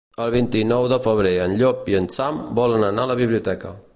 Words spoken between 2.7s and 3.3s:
anar a la